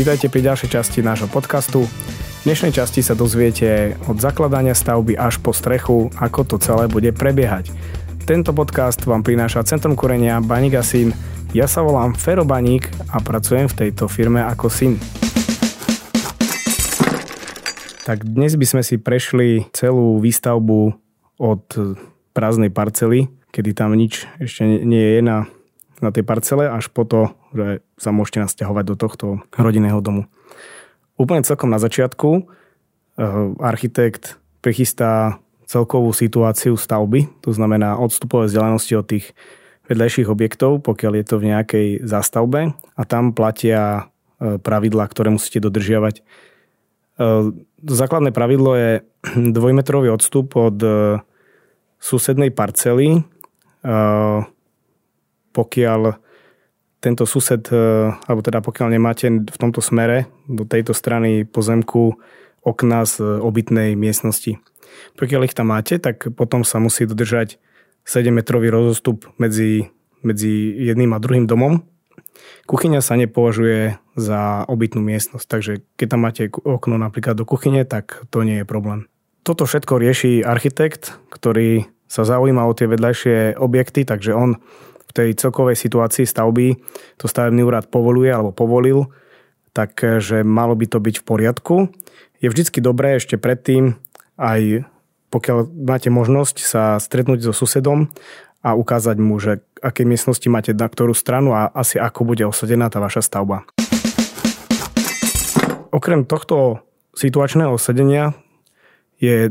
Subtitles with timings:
[0.00, 1.84] Vítajte pri ďalšej časti nášho podcastu.
[1.84, 7.12] V dnešnej časti sa dozviete od zakladania stavby až po strechu, ako to celé bude
[7.12, 7.68] prebiehať.
[8.24, 11.12] Tento podcast vám prináša Centrum korenia Baník a syn.
[11.52, 14.96] Ja sa volám Fero Baník a pracujem v tejto firme ako syn.
[18.08, 20.96] Tak dnes by sme si prešli celú výstavbu
[21.36, 21.64] od
[22.32, 25.44] prázdnej parcely, kedy tam nič ešte nie je na
[26.00, 30.26] na tej parcele až po to, že sa môžete nasťahovať do tohto rodinného domu.
[31.20, 32.44] Úplne celkom na začiatku eh,
[33.60, 39.36] architekt prichystá celkovú situáciu stavby, to znamená odstupové vzdialenosti od tých
[39.86, 44.08] vedľajších objektov, pokiaľ je to v nejakej zástavbe a tam platia
[44.40, 46.20] eh, pravidlá, ktoré musíte dodržiavať.
[46.20, 47.44] Eh,
[47.84, 48.92] základné pravidlo je
[49.56, 50.80] dvojmetrový odstup od
[52.00, 53.20] susednej parcely
[55.52, 56.20] pokiaľ
[57.00, 62.20] tento sused, e, alebo teda pokiaľ nemáte v tomto smere do tejto strany pozemku
[62.60, 64.60] okna z obytnej miestnosti.
[65.16, 67.56] Pokiaľ ich tam máte, tak potom sa musí dodržať
[68.04, 69.88] 7-metrový rozostup medzi,
[70.20, 71.80] medzi jedným a druhým domom.
[72.68, 78.28] Kuchyňa sa nepovažuje za obytnú miestnosť, takže keď tam máte okno napríklad do kuchyne, tak
[78.28, 79.08] to nie je problém.
[79.40, 84.60] Toto všetko rieši architekt, ktorý sa zaujíma o tie vedľajšie objekty, takže on
[85.10, 86.78] v tej celkovej situácii stavby
[87.18, 89.10] to stavebný úrad povoluje alebo povolil,
[89.74, 91.74] takže malo by to byť v poriadku.
[92.38, 93.98] Je vždycky dobré ešte predtým,
[94.38, 94.86] aj
[95.34, 98.10] pokiaľ máte možnosť sa stretnúť so susedom
[98.62, 102.86] a ukázať mu, že aké miestnosti máte na ktorú stranu a asi ako bude osadená
[102.86, 103.66] tá vaša stavba.
[105.90, 106.86] Okrem tohto
[107.18, 108.38] situačného osadenia
[109.18, 109.50] je e,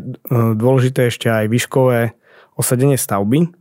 [0.56, 2.16] dôležité ešte aj výškové
[2.56, 3.52] osadenie stavby.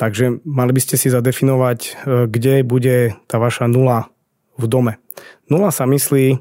[0.00, 1.90] Takže mali by ste si zadefinovať, e,
[2.24, 4.08] kde bude tá vaša nula
[4.56, 4.96] v dome.
[5.52, 6.40] Nula sa myslí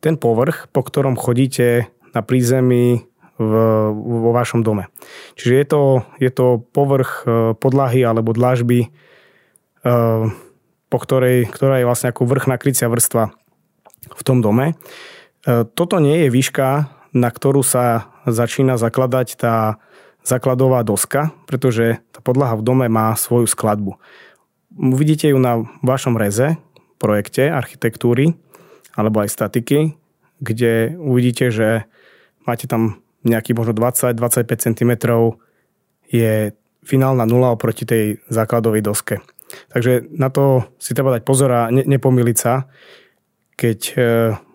[0.00, 3.04] ten povrch, po ktorom chodíte na prízemí
[3.34, 4.86] vo vašom dome.
[5.34, 5.82] Čiže je to,
[6.22, 8.88] je to povrch e, podlahy alebo dlážby, e,
[10.88, 13.34] po ktorej, ktorá je vlastne ako vrchná krycia vrstva
[14.14, 14.78] v tom dome.
[15.44, 16.68] Toto nie je výška,
[17.12, 19.82] na ktorú sa začína zakladať tá
[20.24, 24.00] základová doska, pretože tá podlaha v dome má svoju skladbu.
[24.74, 26.56] Uvidíte ju na vašom reze,
[26.98, 28.34] projekte architektúry
[28.96, 29.94] alebo aj statiky,
[30.40, 31.84] kde uvidíte, že
[32.48, 34.92] máte tam nejaký možno 20-25 cm
[36.08, 36.52] je
[36.84, 39.24] finálna nula oproti tej základovej doske.
[39.72, 42.68] Takže na to si treba dať pozor a ne, nepomýliť sa,
[43.54, 43.96] keď e,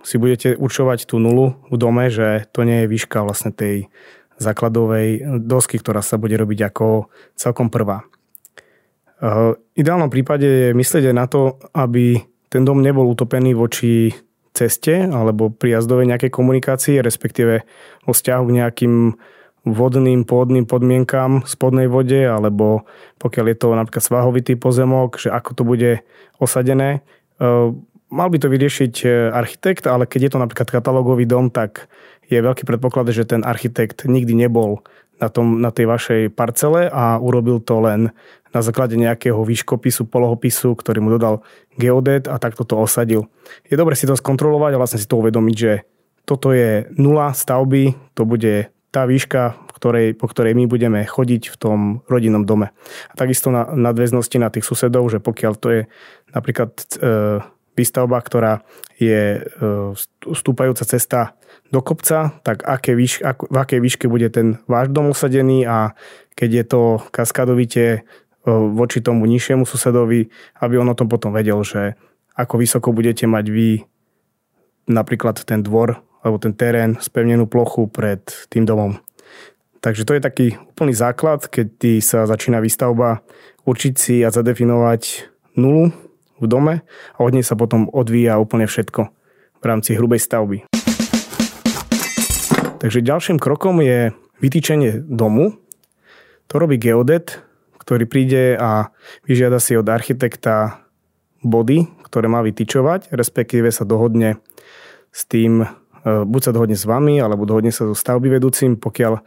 [0.03, 3.87] si budete určovať tú nulu v dome, že to nie je výška vlastne tej
[4.39, 8.07] základovej dosky, ktorá sa bude robiť ako celkom prvá.
[9.19, 14.15] V ideálnom prípade je myslieť aj na to, aby ten dom nebol utopený voči
[14.55, 17.67] ceste alebo prijazdovej nejakej komunikácii, respektíve
[18.07, 18.95] vo vzťahu k nejakým
[19.67, 22.87] vodným, pôdnym podmienkam v spodnej vode, alebo
[23.19, 25.91] pokiaľ je to napríklad svahovitý pozemok, že ako to bude
[26.39, 27.03] osadené.
[28.09, 29.03] Mal by to vyriešiť
[29.35, 31.91] architekt, ale keď je to napríklad katalógový dom, tak
[32.29, 34.85] je veľký predpoklad, že ten architekt nikdy nebol
[35.19, 38.13] na, tom, na tej vašej parcele a urobil to len
[38.49, 41.45] na základe nejakého výškopisu, polohopisu, ktorý mu dodal
[41.75, 43.29] geodet a takto to osadil.
[43.67, 45.85] Je dobre si to skontrolovať a vlastne si to uvedomiť, že
[46.25, 51.55] toto je nula stavby, to bude tá výška, ktorej, po ktorej my budeme chodiť v
[51.55, 51.79] tom
[52.09, 52.73] rodinnom dome.
[53.09, 55.81] A takisto na nadväznosti na tých susedov, že pokiaľ to je
[56.33, 56.85] napríklad e,
[57.79, 58.67] výstavba, ktorá
[58.99, 59.41] je e,
[60.35, 61.39] stúpajúca cesta
[61.71, 65.95] do kopca, tak aké výš, ak, v akej výške bude ten váš dom usadený a
[66.35, 66.81] keď je to
[67.15, 67.99] kaskadovite e,
[68.51, 70.27] voči tomu nižšiemu susedovi,
[70.59, 71.95] aby on o tom potom vedel, že
[72.35, 73.69] ako vysoko budete mať vy
[74.91, 78.19] napríklad ten dvor alebo ten terén, spevnenú plochu pred
[78.51, 78.99] tým domom.
[79.79, 83.23] Takže to je taký úplný základ, keď sa začína výstavba
[83.63, 86.08] určiť si a zadefinovať nulu
[86.39, 86.75] v dome
[87.15, 89.01] a od nej sa potom odvíja úplne všetko
[89.59, 90.57] v rámci hrubej stavby.
[92.79, 95.59] Takže ďalším krokom je vytýčenie domu.
[96.47, 97.43] To robí geodet,
[97.75, 98.95] ktorý príde a
[99.27, 100.87] vyžiada si od architekta
[101.43, 104.39] body, ktoré má vytýčovať, respektíve sa dohodne
[105.11, 105.67] s tým, e,
[106.23, 109.19] buď sa dohodne s vami, alebo dohodne sa so stavby vedúcim, pokiaľ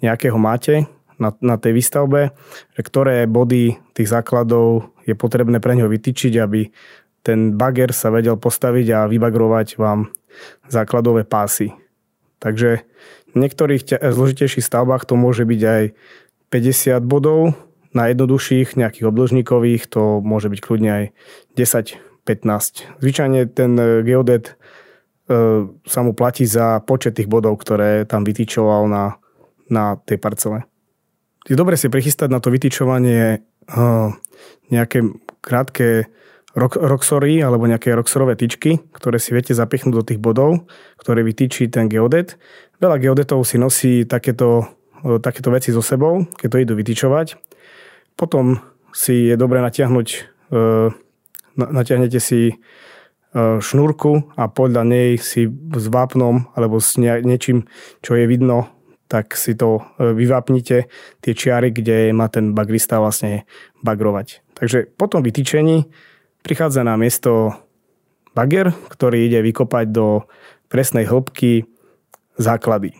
[0.00, 0.88] nejakého máte
[1.18, 2.34] na, na tej výstavbe,
[2.74, 6.68] že ktoré body tých základov je potrebné pre neho vytýčiť, aby
[7.24, 10.12] ten bager sa vedel postaviť a vybagrovať vám
[10.68, 11.72] základové pásy.
[12.42, 12.84] Takže
[13.32, 15.82] v niektorých zložitejších stavbách to môže byť aj
[16.52, 17.56] 50 bodov,
[17.94, 21.04] na jednoduchších, nejakých obdĺžnikových, to môže byť kľudne aj
[22.26, 22.98] 15.
[22.98, 24.58] Zvyčajne ten geodet
[25.86, 29.16] sa mu platí za počet tých bodov, ktoré tam vytýčoval na,
[29.70, 30.66] na tej parcele.
[31.44, 33.44] Je dobre si prichystať na to vytýčovanie
[34.72, 34.98] nejaké
[35.44, 36.08] krátke
[36.56, 40.64] roxory alebo nejaké roxorové tyčky, ktoré si viete zapichnúť do tých bodov,
[40.96, 42.40] ktoré vytýči ten geodet.
[42.80, 44.64] Veľa geodetov si nosí takéto,
[45.20, 47.36] takéto veci so sebou, keď to idú vytýčovať.
[48.14, 48.62] Potom
[48.94, 50.08] si je dobre natiahnuť,
[51.58, 52.56] natiahnete si
[53.36, 57.66] šnúrku a podľa nej si s vápnom alebo s niečím,
[57.98, 58.70] čo je vidno,
[59.08, 60.88] tak si to vyvápnite,
[61.20, 63.44] tie čiary, kde má ten bagrista vlastne
[63.84, 64.40] bagrovať.
[64.56, 65.86] Takže po tom vytýčení
[66.40, 67.56] prichádza na miesto
[68.34, 70.26] bager, ktorý ide vykopať do
[70.68, 71.68] presnej hĺbky
[72.36, 72.98] základy.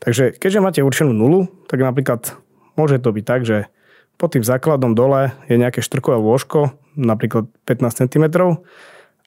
[0.00, 2.34] Takže keďže máte určenú nulu, tak napríklad
[2.74, 3.68] môže to byť tak, že
[4.16, 8.24] pod tým základom dole je nejaké štrkové lôžko, napríklad 15 cm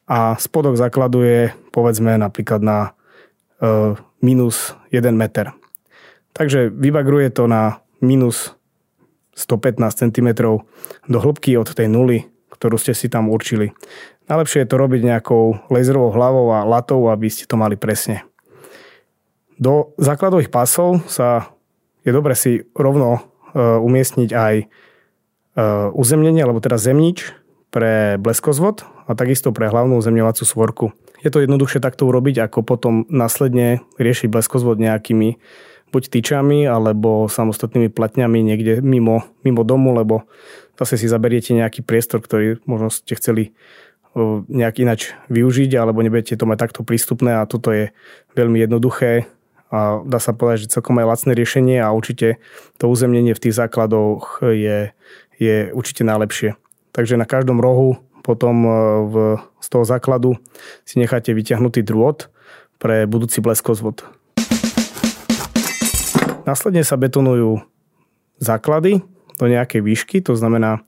[0.09, 1.41] a spodok základu je
[1.71, 2.77] povedzme napríklad na
[3.57, 5.53] e, minus 1 meter.
[6.33, 8.57] Takže vybagruje to na minus
[9.37, 10.29] 115 cm
[11.09, 12.33] do hĺbky od tej nuly
[12.63, 13.75] ktorú ste si tam určili.
[14.31, 18.23] Najlepšie je to robiť nejakou laserovou hlavou a latou, aby ste to mali presne.
[19.59, 21.51] Do základových pásov sa
[22.07, 23.21] je dobre si rovno e,
[23.59, 24.65] umiestniť aj e,
[25.91, 27.35] uzemnenie, alebo teda zemnič
[27.67, 30.85] pre bleskozvod a takisto pre hlavnú zemňovacú svorku.
[31.19, 35.35] Je to jednoduchšie takto urobiť, ako potom následne riešiť bleskozvod nejakými
[35.93, 40.25] buď tyčami alebo samostatnými platňami niekde mimo, mimo domu, lebo
[40.73, 43.53] zase si zaberiete nejaký priestor, ktorý možno ste chceli
[44.49, 47.93] nejak inač využiť, alebo nebudete to mať takto prístupné a toto je
[48.37, 49.29] veľmi jednoduché
[49.73, 52.37] a dá sa povedať, že celkom aj lacné riešenie a určite
[52.77, 54.93] to uzemnenie v tých základoch je,
[55.41, 56.53] je určite najlepšie.
[56.93, 58.55] Takže na každom rohu potom
[59.09, 59.15] v,
[59.57, 60.37] z toho základu
[60.85, 62.29] si necháte vyťahnutý drôt
[62.77, 64.05] pre budúci bleskozvod.
[66.43, 67.63] Následne sa betonujú
[68.35, 68.99] základy
[69.39, 70.83] do nejakej výšky, to znamená,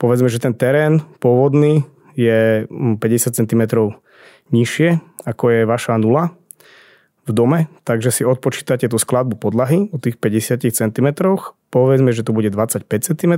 [0.00, 1.84] povedzme, že ten terén pôvodný
[2.16, 3.62] je 50 cm
[4.48, 4.96] nižšie,
[5.28, 6.32] ako je vaša nula
[7.28, 11.08] v dome, takže si odpočítate tú skladbu podlahy od tých 50 cm,
[11.68, 13.32] povedzme, že to bude 25 cm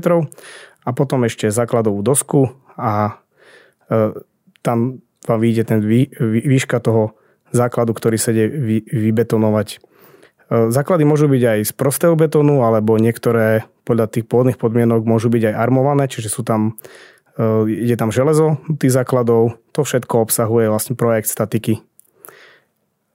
[0.86, 3.18] a potom ešte základovú dosku a
[3.90, 4.14] e,
[4.62, 5.82] tam vám vyjde ten
[6.22, 7.18] výška toho
[7.50, 8.46] základu, ktorý sa ide
[8.86, 10.17] vybetonovať E,
[10.48, 15.52] základy môžu byť aj z prostého betónu, alebo niektoré podľa tých pôvodných podmienok môžu byť
[15.52, 16.76] aj armované, čiže sú tam,
[17.36, 19.60] e, ide tam železo tých základov.
[19.76, 21.78] To všetko obsahuje vlastne projekt statiky.
[21.78, 21.80] E,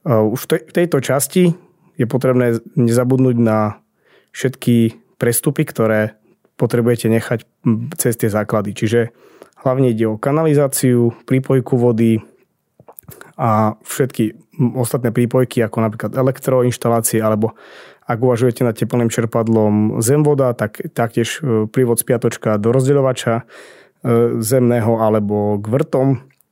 [0.09, 1.57] už v tejto časti
[1.97, 3.81] je potrebné nezabudnúť na
[4.33, 6.17] všetky prestupy, ktoré
[6.57, 7.45] potrebujete nechať
[7.97, 8.73] cez tie základy.
[8.73, 9.13] Čiže
[9.61, 12.21] hlavne ide o kanalizáciu, prípojku vody,
[13.37, 17.57] a všetky ostatné prípojky, ako napríklad elektroinštalácie alebo
[18.03, 23.43] ak uvažujete nad teplným čerpadlom zemvoda, tak taktiež e, prívod z piatočka do rozdeľovača e,
[24.43, 26.07] zemného alebo k vrtom.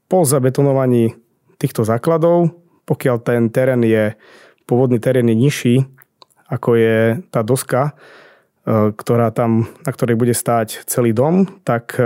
[0.08, 1.16] Po zabetonovaní
[1.60, 2.56] týchto základov,
[2.88, 4.16] pokiaľ ten terén je,
[4.64, 5.76] pôvodný terén je nižší,
[6.48, 7.92] ako je tá doska,
[8.64, 12.00] e, ktorá tam, na ktorej bude stáť celý dom, tak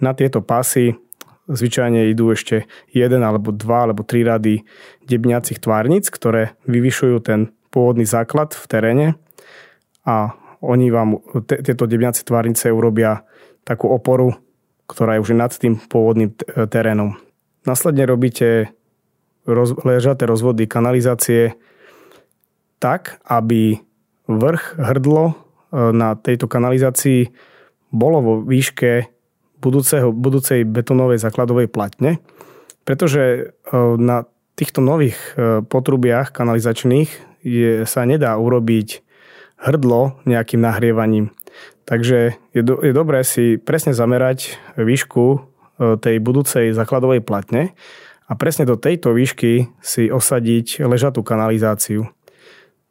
[0.00, 0.98] na tieto pásy
[1.46, 4.66] Zvyčajne idú ešte jeden alebo dva alebo tri rady
[5.06, 9.06] debňacích tvárnic, ktoré vyvyšujú ten pôvodný základ v teréne
[10.02, 10.34] a
[10.64, 13.22] oni vám, t- tieto debňacie tvárnice urobia
[13.62, 14.34] takú oporu,
[14.90, 16.34] ktorá je už nad tým pôvodným
[16.70, 17.18] terénom.
[17.66, 18.74] Následne robíte
[19.46, 21.58] roz- ležaté rozvody kanalizácie
[22.78, 23.82] tak, aby
[24.26, 25.34] vrch hrdlo e,
[25.94, 27.30] na tejto kanalizácii
[27.90, 29.15] bolo vo výške
[29.60, 32.20] budúceho, budúcej betonovej základovej platne,
[32.86, 33.40] pretože e,
[33.98, 37.10] na týchto nových e, potrubiach kanalizačných
[37.44, 39.04] je, sa nedá urobiť
[39.60, 41.32] hrdlo nejakým nahrievaním.
[41.86, 45.38] Takže je, do, je dobré si presne zamerať výšku e,
[46.00, 47.76] tej budúcej základovej platne
[48.26, 52.10] a presne do tejto výšky si osadiť ležatú kanalizáciu.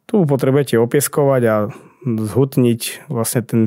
[0.06, 1.56] Tu potrebujete opieskovať a
[2.06, 3.60] zhutniť vlastne ten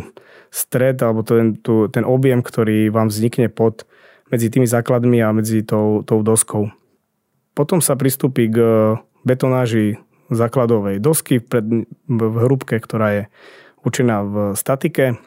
[0.50, 3.86] stred alebo ten, tu, ten objem, ktorý vám vznikne pod
[4.30, 6.70] medzi tými základmi a medzi tou, tou doskou.
[7.58, 8.58] Potom sa pristúpi k
[9.26, 9.98] betonáži
[10.30, 13.24] základovej dosky v, v hrúbke, ktorá je
[13.82, 15.18] určená v statike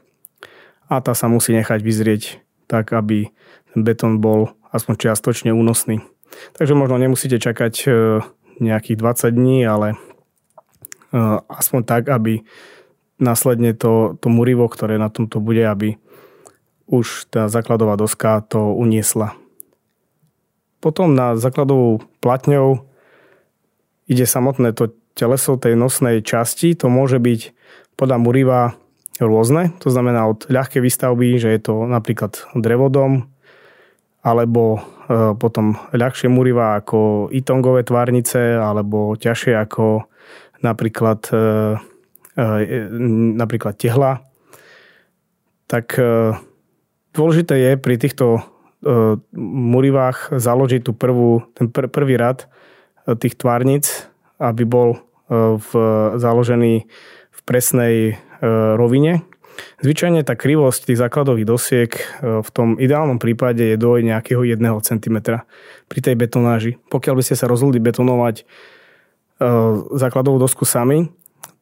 [0.86, 2.22] a tá sa musí nechať vyzrieť
[2.70, 3.34] tak, aby
[3.74, 6.00] ten betón bol aspoň čiastočne únosný.
[6.56, 7.88] Takže možno nemusíte čakať e,
[8.62, 9.96] nejakých 20 dní, ale e,
[11.50, 12.46] aspoň tak, aby
[13.22, 15.94] následne to, to murivo, ktoré na tomto bude, aby
[16.90, 19.38] už tá základová doska to uniesla.
[20.82, 22.82] Potom na základovú platňou
[24.10, 26.74] ide samotné to teleso tej nosnej časti.
[26.82, 27.40] To môže byť
[27.94, 28.60] podľa Muriva
[29.22, 29.70] rôzne.
[29.84, 33.30] To znamená od ľahkej výstavby, že je to napríklad drevodom,
[34.22, 34.80] alebo e,
[35.36, 40.06] potom ľahšie muriva ako itongové tvárnice, alebo ťažšie ako
[40.62, 41.36] napríklad, e,
[43.36, 44.24] napríklad tehla.
[45.68, 45.96] Tak
[47.12, 48.40] dôležité je pri týchto
[49.36, 52.48] murivách založiť tú prvú, ten pr- prvý rad
[53.04, 54.08] tých tvárnic,
[54.40, 55.00] aby bol
[55.32, 55.70] v,
[56.16, 56.88] založený
[57.30, 58.16] v presnej
[58.76, 59.22] rovine
[59.82, 62.02] Zvyčajne tá krivosť tých základových dosiek e,
[62.40, 65.16] v tom ideálnom prípade je do nejakého 1 cm
[65.90, 66.78] pri tej betonáži.
[66.88, 68.44] Pokiaľ by ste sa rozhodli betonovať e,
[69.98, 71.10] základovú dosku sami,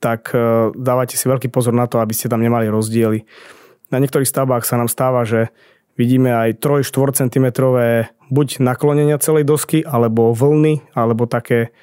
[0.00, 3.28] tak e, dávajte si veľký pozor na to, aby ste tam nemali rozdiely.
[3.92, 5.52] Na niektorých stavbách sa nám stáva, že
[6.00, 7.46] vidíme aj 3-4 cm
[8.32, 11.74] buď naklonenia celej dosky, alebo vlny, alebo také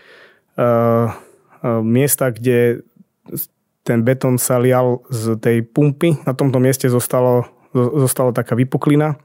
[0.57, 2.81] uh, uh, miesta, kde
[3.87, 6.19] ten betón sa lial z tej pumpy.
[6.27, 9.15] Na tomto mieste zostalo, zostala taká vypuklina.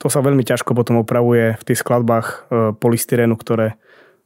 [0.00, 2.36] To sa veľmi ťažko potom opravuje v tých skladbách e,
[2.80, 3.76] polystyrenu, ktoré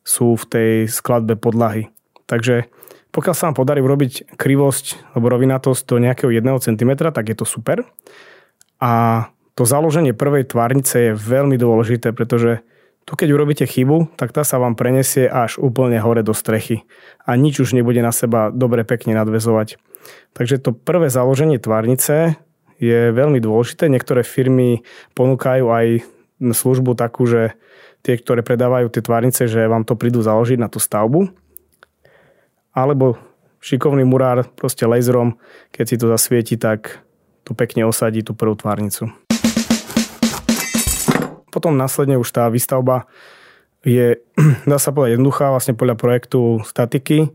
[0.07, 1.91] sú v tej skladbe podlahy.
[2.31, 2.71] Takže
[3.11, 7.47] pokiaľ sa vám podarí urobiť krivosť alebo rovinatosť do nejakého 1 cm, tak je to
[7.47, 7.83] super.
[8.81, 9.27] A
[9.59, 12.65] to založenie prvej tvárnice je veľmi dôležité, pretože
[13.05, 16.87] tu keď urobíte chybu, tak tá sa vám prenesie až úplne hore do strechy
[17.27, 19.83] a nič už nebude na seba dobre pekne nadvezovať.
[20.33, 22.39] Takže to prvé založenie tvárnice
[22.81, 23.91] je veľmi dôležité.
[23.91, 25.87] Niektoré firmy ponúkajú aj
[26.41, 27.59] službu takú, že
[28.01, 31.29] tie, ktoré predávajú tie tvárnice, že vám to prídu založiť na tú stavbu.
[32.81, 33.21] Alebo
[33.61, 35.37] šikovný murár proste laserom,
[35.69, 37.05] keď si to zasvieti, tak
[37.45, 39.13] tu pekne osadí tú prvú tvárnicu.
[41.53, 43.05] Potom následne už tá výstavba
[43.85, 44.17] je,
[44.71, 47.29] dá sa povedať, jednoduchá, vlastne podľa projektu statiky.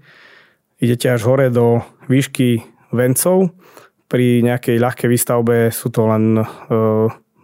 [0.82, 3.54] Idete až hore do výšky vencov.
[4.10, 6.46] Pri nejakej ľahkej výstavbe sú to len e,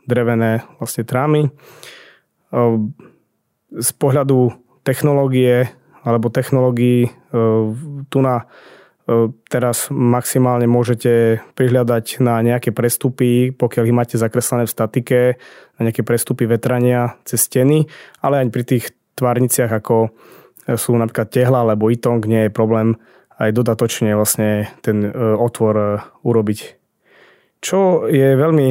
[0.09, 1.47] drevené vlastne trámy.
[1.47, 1.51] E,
[3.71, 4.53] z pohľadu
[4.83, 5.69] technológie
[6.01, 7.09] alebo technológií e,
[8.09, 8.49] tu na
[9.11, 15.19] E, teraz maximálne môžete prihľadať na nejaké prestupy, pokiaľ ich máte zakreslené v statike,
[15.77, 17.89] na nejaké prestupy vetrania cez steny,
[18.21, 18.85] ale aj pri tých
[19.17, 20.13] tvárniciach, ako
[20.77, 23.01] sú napríklad tehla alebo itong, nie je problém
[23.41, 26.59] aj dodatočne vlastne ten e, otvor urobiť.
[27.61, 28.69] Čo je veľmi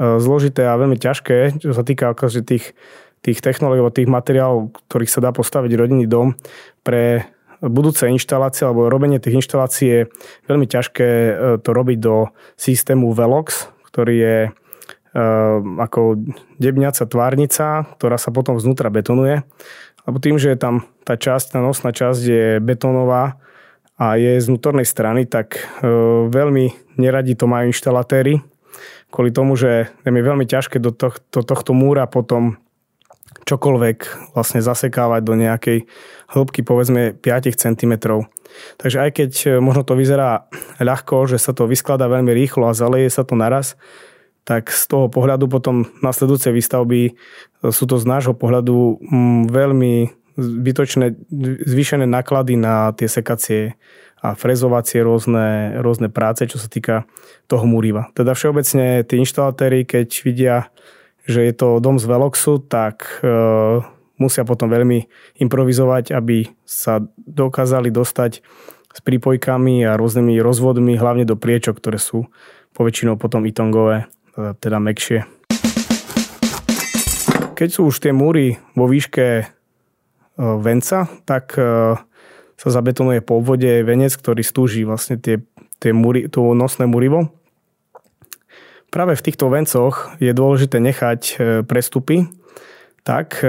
[0.00, 2.72] zložité a veľmi ťažké, čo sa týka akože tých,
[3.20, 6.36] tých technológií, tých materiálov, ktorých sa dá postaviť rodinný dom
[6.80, 7.28] pre
[7.60, 10.02] budúce inštalácie alebo robenie tých inštalácií je
[10.48, 14.50] veľmi ťažké e, to robiť do systému Velox, ktorý je e,
[15.76, 16.24] ako
[16.56, 19.44] debňaca tvárnica, ktorá sa potom vznútra betonuje.
[20.08, 23.36] Lebo tým, že je tam tá časť, tá nosná časť je betónová
[24.00, 25.86] a je z vnútornej strany, tak e,
[26.32, 28.40] veľmi neradi to majú inštalatéry.
[29.12, 32.56] Kvôli tomu, že je veľmi ťažké do tohto, tohto múra potom
[33.46, 33.98] čokoľvek
[34.34, 35.78] vlastne zasekávať do nejakej
[36.30, 37.92] hĺbky povedzme 5 cm.
[38.78, 40.50] Takže aj keď e, možno to vyzerá
[40.82, 43.78] ľahko, že sa to vyskladá veľmi rýchlo a zaleje sa to naraz,
[44.42, 47.12] tak z toho pohľadu potom nasledujúce výstavby e,
[47.70, 49.94] sú to z nášho pohľadu mm, veľmi
[50.40, 51.06] zbytočné,
[51.66, 53.76] zvýšené náklady na tie sekacie
[54.20, 57.08] a frezovacie rôzne, rôzne práce, čo sa týka
[57.48, 58.12] toho múriva.
[58.12, 60.56] Teda všeobecne tí inštalatéri, keď vidia
[61.30, 63.30] že je to dom z Veloxu, tak e,
[64.18, 65.06] musia potom veľmi
[65.38, 68.42] improvizovať, aby sa dokázali dostať
[68.90, 72.26] s prípojkami a rôznymi rozvodmi, hlavne do priečok, ktoré sú
[72.74, 75.24] poväčšinou potom itongové, e, teda mekšie.
[77.54, 79.44] Keď sú už tie múry vo výške e,
[80.58, 81.54] venca, tak
[82.60, 85.40] sa zabetonuje po obvode venec, ktorý stúži vlastne tie,
[85.80, 87.39] tie múry, to nosné múrivo
[88.90, 92.26] Práve v týchto vencoch je dôležité nechať e, prestupy
[93.06, 93.46] tak, e,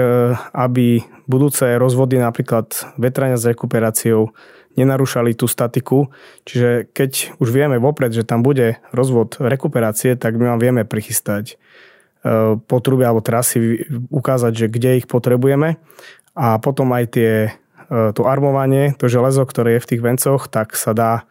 [0.54, 4.30] aby budúce rozvody napríklad vetrania s rekuperáciou
[4.78, 6.14] nenarúšali tú statiku.
[6.46, 11.58] Čiže keď už vieme vopred, že tam bude rozvod rekuperácie, tak my vám vieme prichystať
[12.22, 13.82] e, potrubia alebo trasy,
[14.14, 15.82] ukázať, že kde ich potrebujeme
[16.38, 17.32] a potom aj tie,
[17.92, 21.28] to armovanie, to železo, ktoré je v tých vencoch, tak sa dá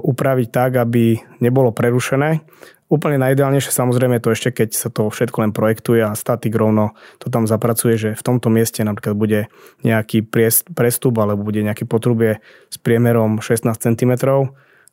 [0.00, 2.40] upraviť tak, aby nebolo prerušené
[2.88, 6.96] Úplne najideálnejšie samozrejme je to ešte, keď sa to všetko len projektuje a statik rovno
[7.20, 9.40] to tam zapracuje, že v tomto mieste napríklad bude
[9.84, 10.24] nejaký
[10.72, 12.40] prestup alebo bude nejaký potrubie
[12.72, 14.12] s priemerom 16 cm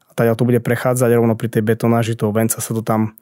[0.04, 3.16] a teda to bude prechádzať rovno pri tej betonáži toho venca sa to tam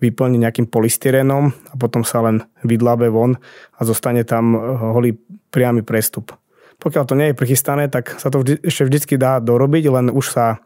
[0.00, 3.36] vyplní nejakým polystyrenom a potom sa len vydlabe von
[3.76, 4.56] a zostane tam
[4.94, 5.18] holý
[5.52, 6.32] priamy prestup.
[6.80, 10.32] Pokiaľ to nie je prichystané, tak sa to vždy, ešte vždycky dá dorobiť, len už
[10.32, 10.64] sa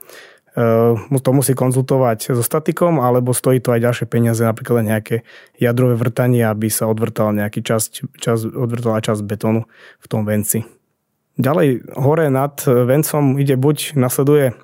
[0.54, 5.26] to musí konzultovať so statikom, alebo stojí to aj ďalšie peniaze, napríklad nejaké
[5.58, 9.66] jadrové vrtanie, aby sa odvrtal nejaký časť, čas, odvrtala časť betónu
[9.98, 10.62] v tom venci.
[11.34, 14.54] Ďalej hore nad vencom ide buď nasleduje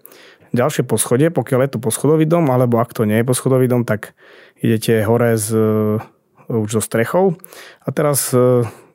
[0.54, 4.14] ďalšie poschodie, pokiaľ je to poschodový dom, alebo ak to nie je poschodový dom, tak
[4.62, 5.50] idete hore z,
[6.46, 7.34] už so strechou.
[7.82, 8.30] A teraz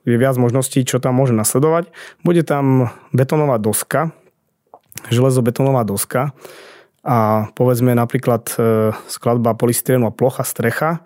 [0.05, 1.91] je viac možností, čo tam môže nasledovať.
[2.23, 4.15] Bude tam betonová doska,
[5.11, 6.31] železobetonová doska
[7.05, 8.57] a povedzme napríklad e,
[9.05, 11.05] skladba polystyrenu a plocha strecha,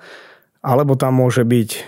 [0.64, 1.82] alebo tam môže byť e,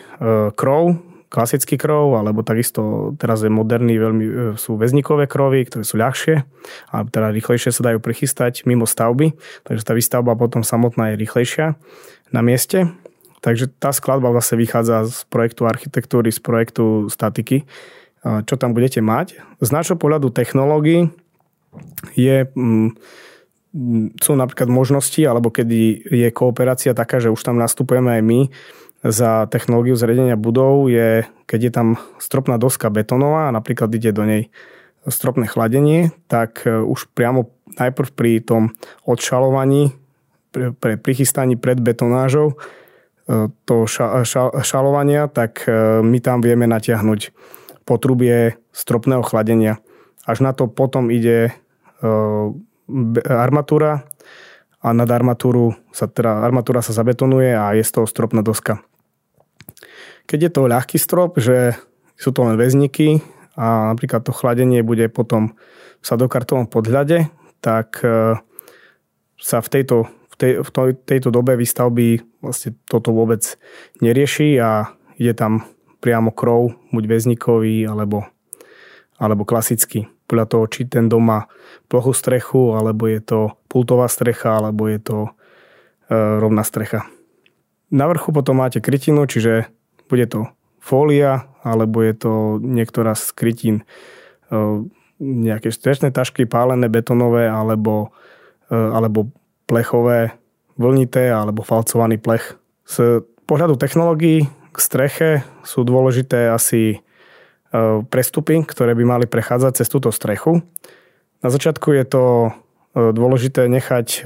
[0.52, 1.00] krov,
[1.32, 6.44] klasický krov, alebo takisto teraz je moderný, veľmi, e, sú väzníkové krovy, ktoré sú ľahšie,
[6.92, 9.32] a teda rýchlejšie sa dajú prichystať mimo stavby,
[9.64, 11.80] takže tá výstavba potom samotná je rýchlejšia
[12.36, 12.92] na mieste.
[13.42, 17.66] Takže tá skladba zase vychádza z projektu architektúry, z projektu statiky,
[18.22, 19.34] čo tam budete mať.
[19.58, 21.10] Z nášho pohľadu technológií
[22.14, 22.94] je, mm,
[24.20, 28.40] sú napríklad možnosti, alebo kedy je kooperácia taká, že už tam nastupujeme aj my
[29.02, 31.88] za technológiu zredenia budov, je, keď je tam
[32.22, 34.54] stropná doska betonová a napríklad ide do nej
[35.10, 37.50] stropné chladenie, tak e, už priamo
[37.82, 39.98] najprv pri tom odšalovaní,
[40.54, 42.60] pre, pre prichystaní pred betonážou
[43.66, 43.88] to
[44.62, 47.32] šalovania, tak e, my tam vieme natiahnuť
[47.88, 49.80] potrubie stropného chladenia.
[50.28, 51.52] Až na to potom ide e,
[53.26, 54.04] armatúra
[54.82, 58.82] a nad armatúru sa, teda armatúra sa zabetonuje a je z toho stropná doska.
[60.26, 61.76] Keď je to ľahký strop, že
[62.20, 63.22] sú to len väzníky
[63.58, 65.58] a napríklad to chladenie bude potom
[66.02, 67.30] v sadokartovom podhľade,
[67.62, 68.38] tak e,
[69.38, 70.10] sa v tejto
[70.42, 73.46] tej, v tej, tejto dobe výstavby vlastne toto vôbec
[74.02, 74.90] nerieši a
[75.22, 75.70] ide tam
[76.02, 78.26] priamo krov, buď väzníkový alebo,
[79.22, 80.10] alebo klasický.
[80.32, 81.52] Podľa toho, či ten dom má
[81.92, 85.32] plochú strechu, alebo je to pultová strecha, alebo je to e,
[86.16, 87.04] rovná strecha.
[87.92, 89.68] Na vrchu potom máte krytinu, čiže
[90.08, 90.48] bude to
[90.80, 92.32] fólia, alebo je to
[92.64, 93.76] niektorá z krytín
[94.48, 94.88] e,
[95.20, 98.16] nejaké strešné tašky, pálené betonové, alebo,
[98.72, 99.36] e, alebo
[99.68, 100.40] plechové,
[100.80, 102.56] vlnité alebo falcovaný plech.
[102.88, 105.30] Z pohľadu technológií k streche
[105.68, 107.04] sú dôležité asi
[108.12, 110.60] prestupy, ktoré by mali prechádzať cez túto strechu.
[111.40, 112.50] Na začiatku je to e,
[113.16, 114.22] dôležité nechať e,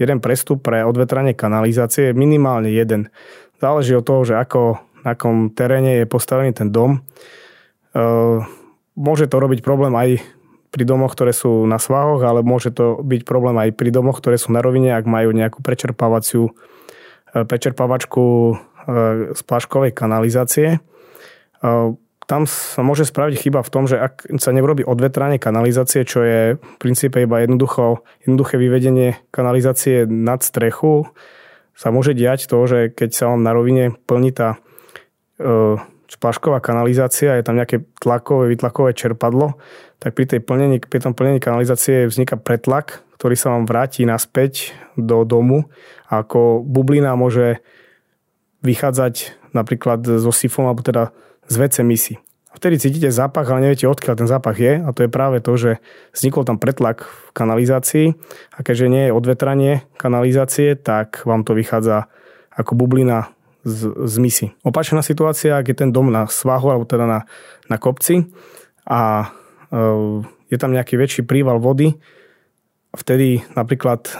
[0.00, 3.12] jeden prestup pre odvetranie kanalizácie, minimálne jeden.
[3.60, 7.04] Záleží od toho, že ako, na akom teréne je postavený ten dom.
[8.98, 10.18] Môže to robiť problém aj
[10.74, 14.34] pri domoch, ktoré sú na svahoch, ale môže to byť problém aj pri domoch, ktoré
[14.40, 16.50] sú na rovine, ak majú nejakú prečerpávaciu
[17.32, 18.24] prečerpávačku
[19.32, 20.82] z pláškovej kanalizácie.
[22.32, 26.24] E, tam sa môže spraviť chyba v tom, že ak sa neurobí odvetranie kanalizácie, čo
[26.24, 31.12] je v princípe iba jednoducho, jednoduché vyvedenie kanalizácie nad strechu,
[31.76, 34.56] sa môže diať to, že keď sa vám na rovine plní tá
[36.08, 39.56] splašková kanalizácia, je tam nejaké tlakové, vytlakové čerpadlo,
[39.98, 44.76] tak pri, tej plnení, pri tom plnení kanalizácie vzniká pretlak, ktorý sa vám vráti naspäť
[44.96, 45.72] do domu
[46.08, 47.64] a ako bublina môže
[48.60, 51.10] vychádzať napríklad zo sifónu alebo teda
[51.48, 52.14] z WC misy.
[52.52, 55.56] A vtedy cítite zápach, ale neviete, odkiaľ ten zápach je a to je práve to,
[55.56, 55.70] že
[56.12, 58.06] vznikol tam pretlak v kanalizácii
[58.52, 62.12] a keďže nie je odvetranie kanalizácie, tak vám to vychádza
[62.52, 63.32] ako bublina
[63.64, 64.46] z, z misy.
[64.60, 67.20] Opačná situácia, ak je ten dom na svahu alebo teda na,
[67.72, 68.28] na kopci
[68.84, 69.32] a
[69.72, 69.80] e,
[70.52, 71.96] je tam nejaký väčší príval vody,
[72.92, 74.14] vtedy napríklad e,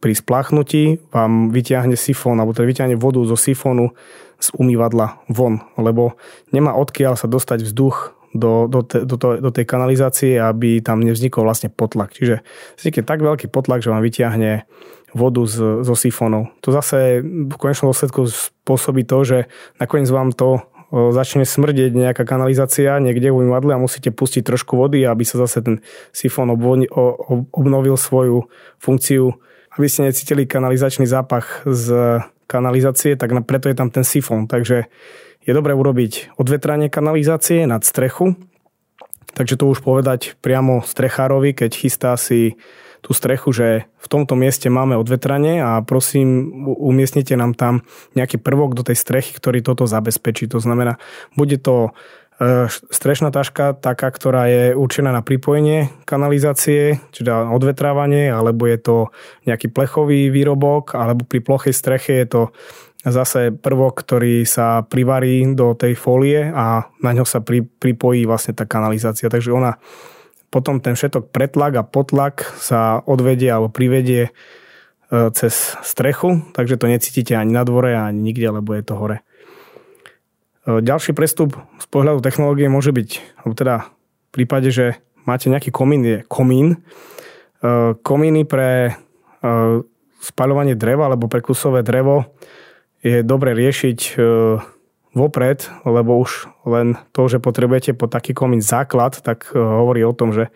[0.00, 3.96] pri spláchnutí vám vyťahne sifón alebo teda vyťahne vodu zo sifónu
[4.36, 6.20] z umývadla von, lebo
[6.52, 11.00] nemá odkiaľ sa dostať vzduch do, do, te, do, to, do tej kanalizácie, aby tam
[11.00, 12.12] nevznikol vlastne potlak.
[12.12, 12.44] Čiže
[12.76, 14.68] vznikne tak veľký potlak, že vám vyťahne
[15.16, 16.52] vodu z, zo sifónov.
[16.60, 19.38] To zase v konečnom dôsledku spôsobí to, že
[19.80, 20.60] nakoniec vám to
[20.92, 25.58] začne smrdeť nejaká kanalizácia niekde v umývadle a musíte pustiť trošku vody, aby sa zase
[25.64, 25.82] ten
[26.14, 26.52] sifón
[27.50, 28.46] obnovil svoju
[28.78, 29.34] funkciu,
[29.76, 34.48] aby ste necítili kanalizačný zápach z kanalizácie, tak preto je tam ten sifón.
[34.48, 34.88] Takže
[35.46, 38.34] je dobré urobiť odvetranie kanalizácie nad strechu,
[39.36, 42.58] takže to už povedať priamo strechárovi, keď chystá si
[43.04, 47.86] tú strechu, že v tomto mieste máme odvetranie a prosím, umiestnite nám tam
[48.18, 50.50] nejaký prvok do tej strechy, ktorý toto zabezpečí.
[50.50, 50.98] To znamená,
[51.38, 51.94] bude to
[52.92, 58.96] strešná taška, taká, ktorá je určená na pripojenie kanalizácie, čiže odvetrávanie, alebo je to
[59.48, 62.42] nejaký plechový výrobok, alebo pri plochej streche je to
[63.06, 68.52] zase prvok, ktorý sa privarí do tej fólie a na ňo sa pri, pripojí vlastne
[68.52, 69.30] tá kanalizácia.
[69.30, 69.78] Takže ona
[70.50, 74.30] potom ten všetok pretlak a potlak sa odvedie alebo privedie e,
[75.32, 79.22] cez strechu, takže to necítite ani na dvore, ani nikde, lebo je to hore.
[80.66, 85.70] E, ďalší prestup z pohľadu technológie môže byť, alebo teda v prípade, že máte nejaký
[85.70, 86.68] komín, je komín.
[87.62, 88.92] E, komíny pre e,
[90.18, 92.26] spaľovanie dreva alebo pre kusové drevo
[93.06, 94.18] je dobre riešiť
[95.14, 100.34] vopred, lebo už len to, že potrebujete po taký komín základ, tak hovorí o tom,
[100.34, 100.50] že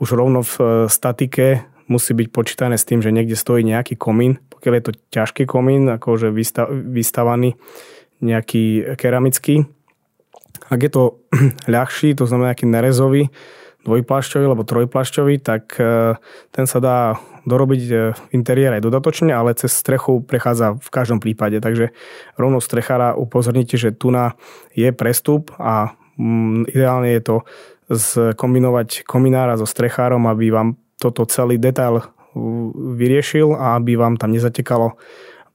[0.00, 4.40] už rovno v statike musí byť počítané s tým, že niekde stojí nejaký komín.
[4.48, 6.32] Pokiaľ je to ťažký komín, akože
[6.88, 7.60] vystavaný
[8.22, 9.64] nejaký keramický.
[10.70, 11.02] Ak je to
[11.74, 13.30] ľahší, to znamená nejaký nerezový,
[13.84, 16.16] dvojplášťový alebo trojplášťový, tak e,
[16.50, 21.20] ten sa dá dorobiť e, v interiér aj dodatočne, ale cez strechu prechádza v každom
[21.20, 21.60] prípade.
[21.60, 21.92] Takže
[22.40, 24.40] rovno strechára upozornite, že tu na
[24.72, 27.36] je prestup a mm, ideálne je to
[28.40, 32.00] kombinovať kominára so strechárom, aby vám toto celý detail
[32.96, 34.96] vyriešil a aby vám tam nezatekalo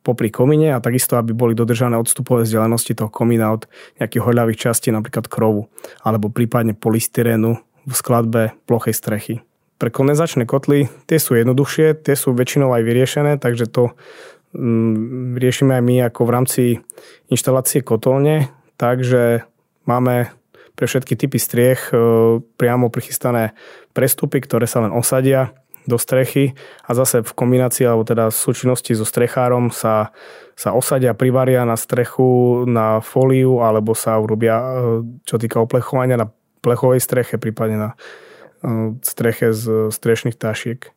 [0.03, 3.67] popri komine a takisto, aby boli dodržané odstupové vzdialenosti toho komína od
[3.99, 5.67] nejakých hoľavých častí, napríklad krovu,
[6.03, 9.35] alebo prípadne polystyrénu v skladbe plochej strechy.
[9.79, 13.95] Pre kondenzačné kotly tie sú jednoduchšie, tie sú väčšinou aj vyriešené, takže to
[14.51, 16.63] mm, riešime aj my ako v rámci
[17.31, 19.47] inštalácie kotolne, takže
[19.87, 20.31] máme
[20.75, 21.95] pre všetky typy striech e,
[22.39, 23.51] priamo prichystané
[23.91, 25.51] prestupy, ktoré sa len osadia
[25.89, 26.53] do strechy
[26.85, 30.13] a zase v kombinácii alebo teda v súčinnosti so strechárom sa,
[30.53, 34.69] sa osadia, privaria na strechu, na fóliu alebo sa urobia, e,
[35.25, 36.29] čo týka oplechovania na
[36.61, 37.89] plechovej streche, prípadne na
[38.61, 40.93] e, streche z strešných tašiek.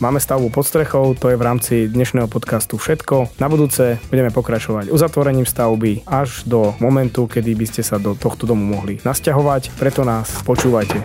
[0.00, 3.36] Máme stavbu pod strechou, to je v rámci dnešného podcastu všetko.
[3.36, 8.48] Na budúce budeme pokračovať uzatvorením stavby až do momentu, kedy by ste sa do tohto
[8.48, 11.04] domu mohli nasťahovať, preto nás počúvajte.